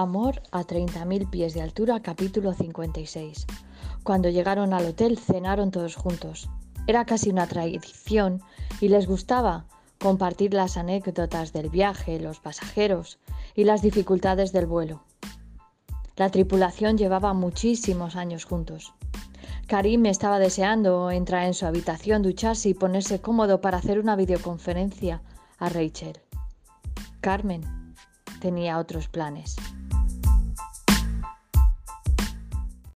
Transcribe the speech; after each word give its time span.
Amor 0.00 0.40
a 0.50 0.62
30.000 0.62 1.28
pies 1.28 1.52
de 1.52 1.60
altura, 1.60 2.00
capítulo 2.00 2.54
56. 2.54 3.44
Cuando 4.02 4.30
llegaron 4.30 4.72
al 4.72 4.86
hotel 4.86 5.18
cenaron 5.18 5.70
todos 5.70 5.94
juntos. 5.94 6.48
Era 6.86 7.04
casi 7.04 7.28
una 7.28 7.46
tradición 7.46 8.40
y 8.80 8.88
les 8.88 9.06
gustaba 9.06 9.66
compartir 10.00 10.54
las 10.54 10.78
anécdotas 10.78 11.52
del 11.52 11.68
viaje, 11.68 12.18
los 12.18 12.40
pasajeros 12.40 13.18
y 13.54 13.64
las 13.64 13.82
dificultades 13.82 14.52
del 14.52 14.64
vuelo. 14.64 15.04
La 16.16 16.30
tripulación 16.30 16.96
llevaba 16.96 17.34
muchísimos 17.34 18.16
años 18.16 18.46
juntos. 18.46 18.94
Karim 19.66 20.06
estaba 20.06 20.38
deseando 20.38 21.10
entrar 21.10 21.44
en 21.44 21.52
su 21.52 21.66
habitación, 21.66 22.22
ducharse 22.22 22.70
y 22.70 22.74
ponerse 22.74 23.20
cómodo 23.20 23.60
para 23.60 23.76
hacer 23.76 24.00
una 24.00 24.16
videoconferencia 24.16 25.20
a 25.58 25.68
Rachel. 25.68 26.18
Carmen 27.20 27.79
tenía 28.40 28.78
otros 28.78 29.06
planes. 29.06 29.56